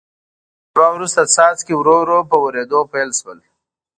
[0.71, 3.39] شیبه وروسته څاڅکي ورو ورو په ورېدو پیل شول.